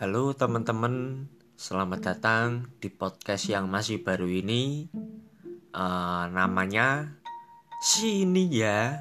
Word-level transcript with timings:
Halo 0.00 0.32
teman-teman, 0.32 1.28
selamat 1.60 2.00
datang 2.00 2.72
di 2.80 2.88
podcast 2.88 3.52
yang 3.52 3.68
masih 3.68 4.00
baru 4.00 4.32
ini. 4.32 4.88
Uh, 5.76 6.24
namanya 6.32 7.20
Sini 7.84 8.48
ya. 8.48 8.96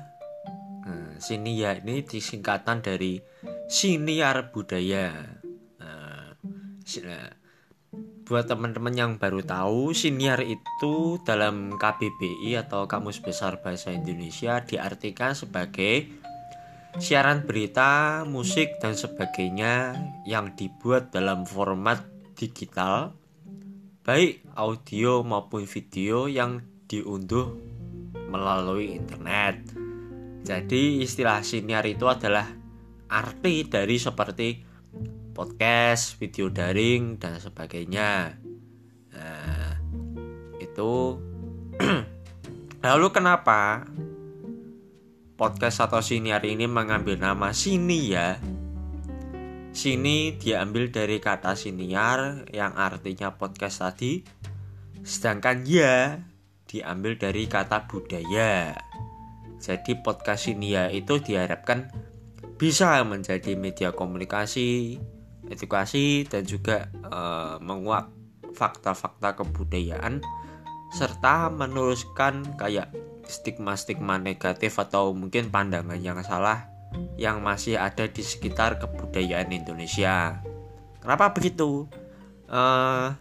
Uh, 0.83 1.15
Sini 1.15 1.55
ya 1.55 1.79
ini 1.79 2.03
disingkatan 2.03 2.83
dari 2.83 3.15
Siniar 3.71 4.51
Budaya. 4.51 5.39
Uh, 5.79 6.35
buat 8.27 8.51
teman-teman 8.51 8.91
yang 8.91 9.11
baru 9.15 9.39
tahu, 9.39 9.95
siniar 9.95 10.43
itu 10.43 11.15
dalam 11.23 11.79
KBBI 11.79 12.59
atau 12.59 12.91
Kamus 12.91 13.23
Besar 13.23 13.63
Bahasa 13.63 13.95
Indonesia 13.95 14.59
diartikan 14.67 15.31
sebagai 15.31 16.18
siaran 16.97 17.45
berita, 17.45 18.25
musik, 18.25 18.81
dan 18.81 18.97
sebagainya 18.97 19.93
yang 20.25 20.57
dibuat 20.57 21.13
dalam 21.13 21.45
format 21.45 22.01
digital, 22.33 23.13
baik 24.01 24.41
audio 24.57 25.21
maupun 25.21 25.69
video 25.69 26.25
yang 26.25 26.65
diunduh 26.89 27.53
melalui 28.33 28.97
internet. 28.97 29.61
Jadi 30.41 31.05
istilah 31.05 31.45
siniar 31.45 31.85
itu 31.85 32.09
adalah 32.09 32.49
arti 33.09 33.69
dari 33.69 34.01
seperti 34.01 34.65
podcast, 35.33 36.17
video 36.17 36.49
daring, 36.49 37.21
dan 37.21 37.37
sebagainya. 37.37 38.33
Nah, 39.13 39.73
itu 40.57 40.91
lalu 42.85 43.07
kenapa 43.13 43.85
podcast 45.39 45.79
atau 45.79 46.03
siniar 46.03 46.43
ini 46.43 46.67
mengambil 46.67 47.15
nama 47.15 47.55
sini 47.55 48.11
ya. 48.11 48.35
Sini 49.71 50.35
diambil 50.35 50.91
dari 50.91 51.23
kata 51.23 51.55
siniar 51.55 52.43
yang 52.51 52.75
artinya 52.75 53.39
podcast 53.39 53.79
tadi. 53.79 54.19
Sedangkan 54.99 55.63
ya 55.63 56.19
diambil 56.67 57.15
dari 57.15 57.47
kata 57.47 57.87
budaya. 57.87 58.75
Jadi 59.63 59.95
podcast 60.03 60.51
ya 60.51 60.91
itu 60.91 61.23
diharapkan 61.23 61.87
bisa 62.59 62.99
menjadi 63.07 63.55
media 63.55 63.95
komunikasi, 63.95 64.99
edukasi 65.47 66.27
dan 66.27 66.43
juga 66.43 66.91
uh, 67.07 67.55
menguak 67.63 68.11
fakta-fakta 68.51 69.39
kebudayaan 69.39 70.19
serta 70.91 71.47
menuliskan 71.47 72.43
kayak 72.59 72.91
stigma-stigma 73.29 74.17
negatif 74.17 74.81
atau 74.81 75.13
mungkin 75.13 75.53
pandangan 75.53 76.01
yang 76.01 76.17
salah 76.25 76.65
yang 77.21 77.45
masih 77.45 77.77
ada 77.77 78.09
di 78.09 78.25
sekitar 78.25 78.81
kebudayaan 78.81 79.53
Indonesia. 79.53 80.41
Kenapa 80.99 81.31
begitu? 81.37 81.85
Uh, 82.49 83.13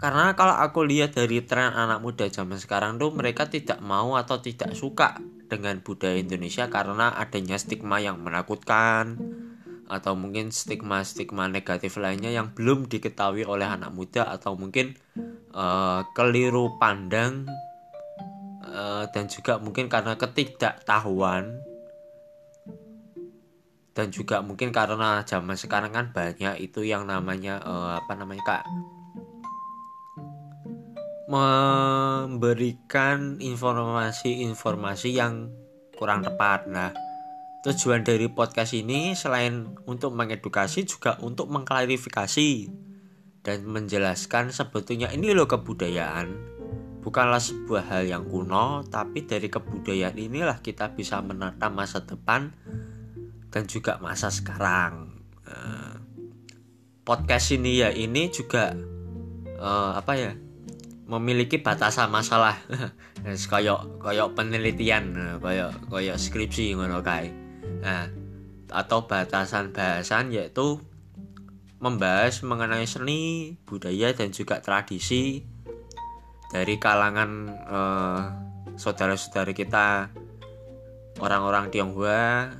karena 0.00 0.32
kalau 0.32 0.56
aku 0.56 0.80
lihat 0.88 1.12
dari 1.12 1.44
tren 1.44 1.76
anak 1.76 2.00
muda 2.00 2.24
zaman 2.32 2.56
sekarang 2.56 2.96
tuh 2.96 3.12
mereka 3.12 3.52
tidak 3.52 3.84
mau 3.84 4.16
atau 4.16 4.40
tidak 4.40 4.72
suka 4.72 5.20
dengan 5.52 5.84
budaya 5.84 6.16
Indonesia 6.16 6.72
karena 6.72 7.12
adanya 7.20 7.60
stigma 7.60 8.00
yang 8.00 8.16
menakutkan 8.24 9.20
atau 9.90 10.16
mungkin 10.16 10.54
stigma-stigma 10.54 11.52
negatif 11.52 12.00
lainnya 12.00 12.32
yang 12.32 12.54
belum 12.56 12.88
diketahui 12.88 13.44
oleh 13.44 13.66
anak 13.66 13.92
muda 13.92 14.24
atau 14.24 14.56
mungkin 14.56 14.96
uh, 15.52 16.06
keliru 16.16 16.80
pandang 16.80 17.44
uh, 18.64 19.04
dan 19.08 19.28
juga 19.28 19.60
mungkin 19.60 19.88
karena 19.88 20.16
ketidaktahuan. 20.16 21.60
Dan 23.90 24.14
juga 24.14 24.40
mungkin 24.40 24.70
karena 24.70 25.26
zaman 25.26 25.58
sekarang 25.58 25.92
kan 25.92 26.06
banyak 26.14 26.62
itu 26.62 26.86
yang 26.86 27.10
namanya 27.10 27.60
uh, 27.60 27.98
apa 27.98 28.12
namanya 28.16 28.42
kak? 28.46 28.64
Memberikan 31.30 33.38
informasi-informasi 33.38 35.08
yang 35.14 35.52
kurang 35.98 36.24
tepat. 36.24 36.66
Nah, 36.70 36.90
tujuan 37.66 38.02
dari 38.02 38.30
podcast 38.30 38.72
ini 38.72 39.12
selain 39.12 39.76
untuk 39.84 40.16
mengedukasi 40.16 40.88
juga 40.88 41.20
untuk 41.20 41.52
mengklarifikasi 41.52 42.72
dan 43.44 43.58
menjelaskan 43.68 44.52
sebetulnya 44.52 45.12
ini 45.12 45.32
loh 45.32 45.48
kebudayaan 45.48 46.59
bukanlah 47.00 47.40
sebuah 47.40 47.88
hal 47.88 48.02
yang 48.08 48.24
kuno, 48.28 48.84
tapi 48.88 49.24
dari 49.24 49.48
kebudayaan 49.48 50.16
inilah 50.16 50.60
kita 50.60 50.92
bisa 50.92 51.20
menata 51.24 51.72
masa 51.72 52.04
depan 52.04 52.52
dan 53.50 53.64
juga 53.66 53.98
masa 53.98 54.28
sekarang. 54.28 55.20
Uh, 55.44 55.98
podcast 57.02 57.50
ini 57.56 57.82
ya 57.82 57.90
ini 57.90 58.30
juga 58.30 58.76
uh, 59.58 59.98
apa 59.98 60.12
ya 60.14 60.32
memiliki 61.10 61.58
batasan 61.58 62.06
masalah 62.06 62.54
koyok 63.50 63.98
koyok 63.98 64.28
penelitian 64.38 65.36
koyok 65.42 65.90
koyok 65.90 66.14
skripsi 66.14 66.78
ngono 66.78 67.02
kai 67.02 67.34
nah 67.82 68.06
atau 68.70 69.10
batasan 69.10 69.74
bahasan 69.74 70.30
yaitu 70.30 70.78
membahas 71.82 72.46
mengenai 72.46 72.86
seni 72.86 73.56
budaya 73.66 74.14
dan 74.14 74.30
juga 74.30 74.62
tradisi 74.62 75.42
dari 76.50 76.76
kalangan 76.82 77.30
uh, 77.70 78.22
saudara-saudara 78.74 79.54
kita 79.54 80.10
orang-orang 81.22 81.70
Tionghoa 81.70 82.50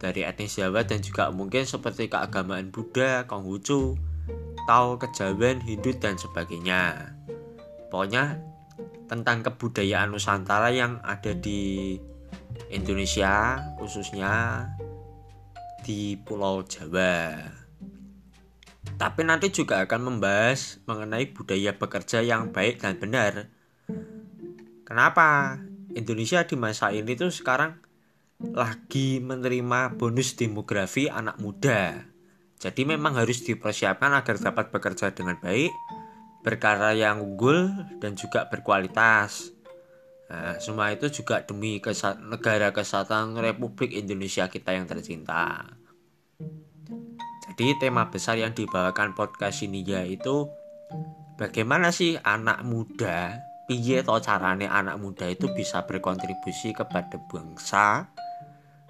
dari 0.00 0.26
etnis 0.26 0.58
Jawa 0.58 0.82
dan 0.82 0.98
juga 0.98 1.30
mungkin 1.30 1.62
seperti 1.62 2.10
keagamaan 2.10 2.74
Buddha, 2.74 3.28
Konghucu, 3.30 3.94
Tao, 4.66 4.98
Kejawen, 4.98 5.62
Hindu 5.62 5.94
dan 5.94 6.18
sebagainya. 6.18 7.14
Pokoknya 7.86 8.40
tentang 9.06 9.46
kebudayaan 9.46 10.10
Nusantara 10.10 10.72
yang 10.74 10.98
ada 11.04 11.36
di 11.36 12.00
Indonesia 12.72 13.60
khususnya 13.78 14.66
di 15.84 16.16
Pulau 16.16 16.64
Jawa. 16.64 17.61
Tapi 19.02 19.26
nanti 19.26 19.50
juga 19.50 19.82
akan 19.82 20.14
membahas 20.14 20.78
mengenai 20.86 21.34
budaya 21.34 21.74
bekerja 21.74 22.22
yang 22.22 22.54
baik 22.54 22.78
dan 22.78 23.02
benar. 23.02 23.50
Kenapa? 24.86 25.58
Indonesia 25.90 26.46
di 26.46 26.54
masa 26.54 26.94
ini 26.94 27.18
tuh 27.18 27.34
sekarang 27.34 27.82
lagi 28.54 29.18
menerima 29.18 29.98
bonus 29.98 30.38
demografi 30.38 31.10
anak 31.10 31.34
muda. 31.42 32.06
Jadi 32.62 32.86
memang 32.86 33.18
harus 33.18 33.42
dipersiapkan 33.42 34.14
agar 34.14 34.38
dapat 34.38 34.70
bekerja 34.70 35.10
dengan 35.10 35.34
baik, 35.42 35.74
berkarya 36.46 36.94
yang 37.10 37.26
unggul 37.26 37.74
dan 37.98 38.14
juga 38.14 38.46
berkualitas. 38.46 39.50
Nah, 40.30 40.62
semua 40.62 40.94
itu 40.94 41.10
juga 41.10 41.42
demi 41.42 41.82
kesat 41.82 42.22
negara 42.22 42.70
kesatuan 42.70 43.34
Republik 43.34 43.98
Indonesia 43.98 44.46
kita 44.46 44.78
yang 44.78 44.86
tercinta. 44.86 45.81
Jadi 47.52 47.76
tema 47.76 48.08
besar 48.08 48.40
yang 48.40 48.56
dibawakan 48.56 49.12
podcast 49.12 49.60
ini 49.60 49.84
yaitu 49.84 50.48
bagaimana 51.36 51.92
sih 51.92 52.16
anak 52.16 52.64
muda 52.64 53.44
piye 53.68 54.00
to 54.00 54.16
carane 54.24 54.64
anak 54.64 54.96
muda 54.96 55.28
itu 55.28 55.52
bisa 55.52 55.84
berkontribusi 55.84 56.72
kepada 56.72 57.20
bangsa 57.28 58.08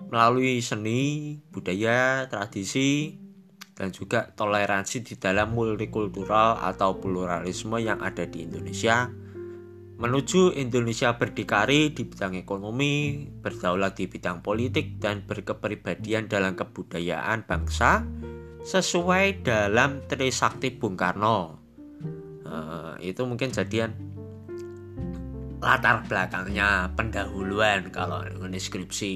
melalui 0.06 0.62
seni, 0.62 1.34
budaya, 1.50 2.30
tradisi 2.30 3.18
dan 3.74 3.90
juga 3.90 4.30
toleransi 4.30 5.02
di 5.02 5.14
dalam 5.18 5.58
multikultural 5.58 6.62
atau 6.62 7.02
pluralisme 7.02 7.82
yang 7.82 7.98
ada 7.98 8.30
di 8.30 8.46
Indonesia. 8.46 9.10
Menuju 9.98 10.58
Indonesia 10.58 11.14
berdikari 11.14 11.94
di 11.94 12.02
bidang 12.02 12.34
ekonomi, 12.34 13.26
berdaulat 13.26 13.98
di 13.98 14.10
bidang 14.10 14.42
politik 14.42 14.98
dan 14.98 15.22
berkepribadian 15.26 16.26
dalam 16.26 16.58
kebudayaan 16.58 17.46
bangsa 17.46 18.02
sesuai 18.62 19.42
dalam 19.42 20.06
Trisakti 20.06 20.70
Bung 20.70 20.94
Karno. 20.94 21.58
Uh, 22.46 22.94
itu 23.02 23.24
mungkin 23.26 23.50
jadian 23.50 23.94
latar 25.62 26.02
belakangnya 26.06 26.90
pendahuluan 26.98 27.90
kalau 27.94 28.22
ini 28.26 28.58
skripsi. 28.58 29.14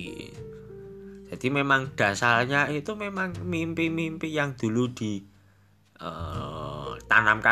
Jadi 1.26 1.50
memang 1.50 1.90
dasarnya 1.98 2.70
itu 2.70 2.94
memang 2.94 3.34
mimpi-mimpi 3.42 4.30
yang 4.30 4.54
dulu 4.54 4.94
ditanamkan 4.94 6.06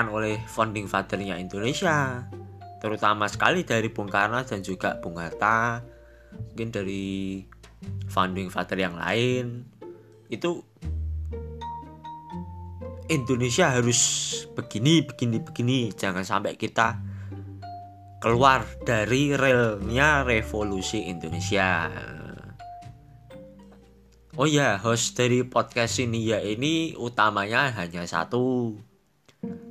uh, 0.09 0.15
oleh 0.15 0.39
founding 0.47 0.87
fathernya 0.87 1.43
Indonesia, 1.43 2.23
terutama 2.79 3.27
sekali 3.27 3.67
dari 3.67 3.91
Bung 3.91 4.07
Karno 4.07 4.47
dan 4.47 4.63
juga 4.63 4.95
Bung 5.03 5.19
Hatta, 5.19 5.83
mungkin 6.31 6.71
dari 6.71 7.43
founding 8.07 8.47
father 8.47 8.79
yang 8.79 8.95
lain 8.95 9.67
itu 10.31 10.63
Indonesia 13.15 13.71
harus 13.71 14.01
begini 14.59 15.07
begini 15.07 15.39
begini. 15.39 15.79
Jangan 15.95 16.27
sampai 16.27 16.59
kita 16.59 16.99
keluar 18.19 18.67
dari 18.83 19.31
relnya 19.39 20.27
revolusi 20.27 21.07
Indonesia. 21.07 21.95
Oh 24.35 24.51
ya, 24.51 24.83
host 24.83 25.15
dari 25.15 25.47
podcast 25.47 26.03
ini 26.03 26.27
ya 26.27 26.43
ini 26.43 26.99
utamanya 26.99 27.71
hanya 27.79 28.03
satu. 28.03 28.75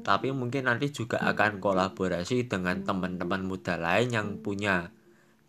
Tapi 0.08 0.32
mungkin 0.32 0.72
nanti 0.72 0.88
juga 0.96 1.20
akan 1.20 1.60
kolaborasi 1.60 2.48
dengan 2.48 2.88
teman-teman 2.88 3.44
muda 3.44 3.76
lain 3.76 4.08
yang 4.16 4.28
punya 4.40 4.96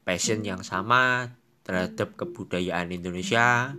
passion 0.03 0.43
yang 0.43 0.67
sama 0.67 1.31
terhadap 1.63 2.19
kebudayaan 2.19 2.91
Indonesia. 2.91 3.79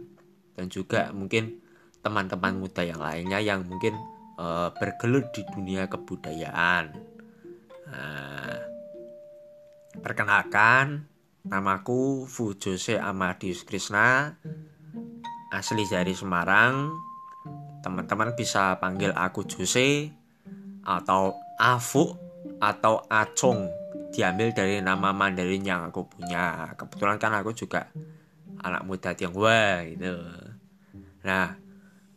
Dan 0.56 0.72
juga 0.72 1.12
mungkin 1.12 1.65
teman-teman 2.06 2.62
muda 2.62 2.86
yang 2.86 3.02
lainnya 3.02 3.42
yang 3.42 3.66
mungkin 3.66 3.98
uh, 4.38 4.70
bergelut 4.78 5.34
di 5.34 5.42
dunia 5.50 5.90
kebudayaan. 5.90 6.94
Nah, 7.90 8.62
perkenalkan 10.06 11.10
namaku 11.50 12.30
Fujose 12.30 13.02
Amadius 13.02 13.66
Krishna 13.66 14.38
asli 15.50 15.90
dari 15.90 16.14
Semarang. 16.14 16.94
Teman-teman 17.82 18.38
bisa 18.38 18.78
panggil 18.78 19.10
aku 19.10 19.42
Jose 19.50 20.14
atau 20.86 21.34
Afu 21.58 22.14
atau 22.62 23.02
Acung 23.10 23.66
diambil 24.14 24.54
dari 24.54 24.78
nama 24.78 25.10
Mandarin 25.10 25.66
yang 25.66 25.82
aku 25.90 26.06
punya. 26.06 26.70
Kebetulan 26.78 27.18
kan 27.18 27.34
aku 27.34 27.50
juga 27.58 27.90
anak 28.62 28.86
muda 28.86 29.18
Tionghoa 29.18 29.86
gitu. 29.90 30.14
Nah 31.26 31.65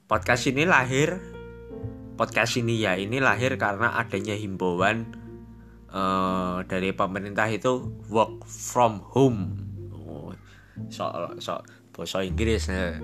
podcast 0.09 0.49
ini 0.49 0.65
lahir 0.65 1.21
podcast 2.17 2.57
ini 2.57 2.81
ya 2.81 2.97
ini 2.97 3.21
lahir 3.21 3.61
karena 3.61 3.93
adanya 4.01 4.33
himbauan 4.33 5.13
uh, 5.93 6.65
dari 6.65 6.97
pemerintah 6.97 7.45
itu 7.53 7.93
work 8.09 8.41
from 8.49 9.05
home 9.05 9.53
oh, 9.93 10.33
so, 10.89 11.13
so 11.37 11.61
bahasa 11.93 12.25
Inggris 12.25 12.73
nah. 12.73 12.97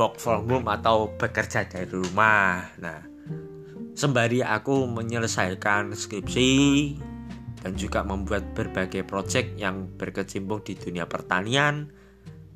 work 0.00 0.16
from 0.16 0.48
home 0.48 0.66
atau 0.72 1.12
bekerja 1.20 1.68
dari 1.68 1.92
rumah 1.92 2.64
nah 2.80 3.04
sembari 3.92 4.40
aku 4.40 4.88
menyelesaikan 4.88 5.92
skripsi 5.92 6.52
dan 7.60 7.76
juga 7.76 8.00
membuat 8.00 8.56
berbagai 8.56 9.04
proyek 9.04 9.60
yang 9.60 9.92
berkecimpung 10.00 10.64
di 10.64 10.72
dunia 10.72 11.04
pertanian 11.04 11.92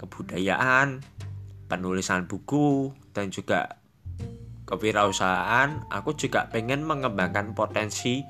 kebudayaan 0.00 1.04
penulisan 1.68 2.24
buku 2.24 2.96
dan 3.12 3.28
juga 3.28 3.79
kewirausahaan 4.70 5.90
aku 5.90 6.14
juga 6.14 6.46
pengen 6.46 6.86
mengembangkan 6.86 7.52
potensi 7.58 8.22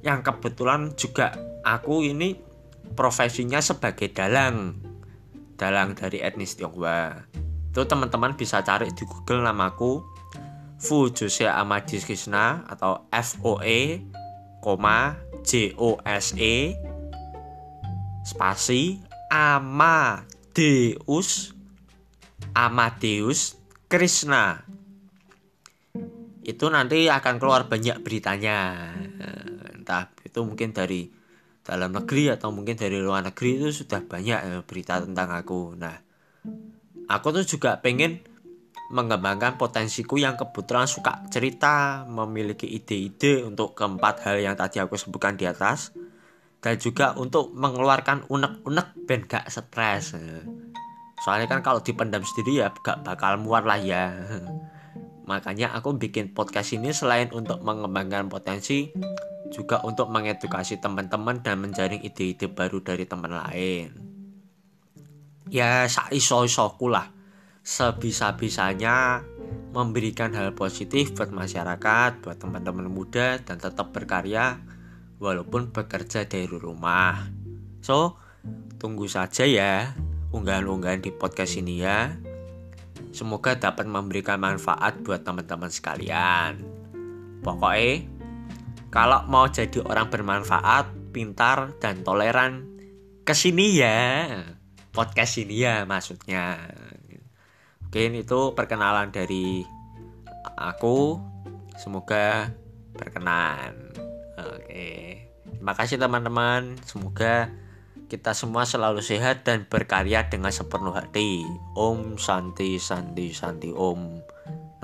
yang 0.00 0.24
kebetulan 0.24 0.96
juga 0.96 1.36
aku 1.60 2.00
ini 2.00 2.32
profesinya 2.96 3.60
sebagai 3.60 4.08
dalang 4.16 4.80
dalang 5.60 5.92
dari 5.94 6.24
etnis 6.24 6.56
Tionghoa. 6.56 7.28
Itu 7.70 7.84
teman-teman 7.84 8.34
bisa 8.34 8.64
cari 8.64 8.88
di 8.96 9.04
Google 9.04 9.44
namaku 9.44 10.00
Fu 10.80 11.08
Jose 11.12 11.46
Amadis 11.46 12.08
Krishna 12.08 12.64
atau 12.66 13.06
F 13.12 13.38
O 13.44 13.60
E, 13.62 14.02
koma 14.60 15.16
J 15.44 15.76
O 15.76 16.00
S 16.02 16.34
E 16.36 16.74
spasi 18.24 19.04
Amadeus 19.28 20.32
Amadeus 22.56 23.60
Krishna 23.88 24.63
itu 26.44 26.68
nanti 26.68 27.08
akan 27.08 27.40
keluar 27.40 27.66
banyak 27.66 28.04
beritanya 28.04 28.92
entah 29.74 30.12
itu 30.24 30.40
mungkin 30.44 30.72
dari 30.76 31.08
dalam 31.64 31.96
negeri 31.96 32.28
atau 32.28 32.52
mungkin 32.52 32.76
dari 32.76 33.00
luar 33.00 33.24
negeri 33.24 33.56
itu 33.56 33.84
sudah 33.84 34.04
banyak 34.04 34.40
ya, 34.44 34.60
berita 34.60 35.00
tentang 35.00 35.32
aku. 35.32 35.72
Nah, 35.80 35.96
aku 37.08 37.26
tuh 37.40 37.44
juga 37.48 37.80
pengen 37.80 38.20
mengembangkan 38.92 39.56
potensiku 39.56 40.20
yang 40.20 40.36
kebetulan 40.36 40.84
suka 40.84 41.24
cerita, 41.32 42.04
memiliki 42.04 42.68
ide-ide 42.68 43.48
untuk 43.48 43.72
keempat 43.72 44.28
hal 44.28 44.36
yang 44.44 44.52
tadi 44.60 44.76
aku 44.76 45.00
sebutkan 45.00 45.40
di 45.40 45.48
atas, 45.48 45.96
dan 46.60 46.76
juga 46.76 47.16
untuk 47.16 47.48
mengeluarkan 47.56 48.28
unek-unek 48.28 49.08
ben 49.08 49.24
gak 49.24 49.48
stres. 49.48 50.12
Soalnya 51.24 51.48
kan 51.48 51.64
kalau 51.64 51.80
dipendam 51.80 52.20
sendiri 52.20 52.60
ya 52.60 52.68
gak 52.84 53.08
bakal 53.08 53.40
muat 53.40 53.64
lah 53.64 53.80
ya. 53.80 54.12
Makanya 55.24 55.72
aku 55.72 55.96
bikin 55.96 56.36
podcast 56.36 56.76
ini 56.76 56.92
selain 56.92 57.32
untuk 57.32 57.64
mengembangkan 57.64 58.28
potensi, 58.28 58.92
juga 59.48 59.80
untuk 59.84 60.12
mengedukasi 60.12 60.80
teman-teman 60.80 61.40
dan 61.40 61.64
menjaring 61.64 62.04
ide-ide 62.04 62.50
baru 62.52 62.84
dari 62.84 63.08
teman 63.08 63.32
lain. 63.32 63.88
Ya, 65.48 65.88
saiso-isoku 65.88 66.92
lah. 66.92 67.08
Sebisa-bisanya 67.64 69.24
memberikan 69.72 70.36
hal 70.36 70.52
positif 70.52 71.16
buat 71.16 71.32
masyarakat, 71.32 72.20
buat 72.20 72.36
teman-teman 72.36 72.92
muda 72.92 73.40
dan 73.40 73.56
tetap 73.56 73.96
berkarya 73.96 74.60
walaupun 75.16 75.72
bekerja 75.72 76.28
dari 76.28 76.52
rumah. 76.52 77.32
So, 77.80 78.20
tunggu 78.76 79.08
saja 79.08 79.48
ya 79.48 79.96
unggahan-unggahan 80.34 81.00
di 81.00 81.14
podcast 81.14 81.54
ini 81.62 81.80
ya. 81.80 82.10
Semoga 83.14 83.54
dapat 83.54 83.86
memberikan 83.86 84.42
manfaat 84.42 84.98
buat 85.06 85.22
teman-teman 85.22 85.70
sekalian. 85.70 86.58
Pokoknya 87.46 88.10
kalau 88.90 89.22
mau 89.30 89.46
jadi 89.46 89.78
orang 89.86 90.10
bermanfaat, 90.10 91.14
pintar, 91.14 91.78
dan 91.78 92.02
toleran, 92.02 92.66
ke 93.22 93.30
sini 93.30 93.78
ya. 93.78 94.26
Podcast 94.90 95.38
ini 95.38 95.62
ya 95.62 95.86
maksudnya. 95.86 96.58
Mungkin 97.86 98.18
itu 98.18 98.50
perkenalan 98.58 99.14
dari 99.14 99.62
aku. 100.58 101.18
Semoga 101.78 102.50
berkenan. 102.98 103.94
Oke. 104.38 105.22
Terima 105.54 105.74
kasih 105.78 106.02
teman-teman. 106.02 106.74
Semoga 106.82 107.50
kita 108.06 108.36
semua 108.36 108.68
selalu 108.68 109.00
sehat 109.00 109.48
dan 109.48 109.64
berkarya 109.64 110.28
dengan 110.28 110.52
sepenuh 110.52 110.92
hati. 110.92 111.42
Om 111.74 112.20
Santi 112.20 112.76
Santi 112.76 113.32
Santi 113.32 113.72
Om. 113.72 114.20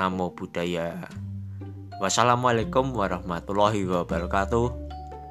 Namo 0.00 0.32
Buddhaya. 0.32 0.96
Wassalamualaikum 2.00 2.96
warahmatullahi 2.96 3.84
wabarakatuh. 3.84 4.72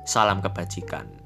Salam 0.05 0.45
kebajikan. 0.45 1.18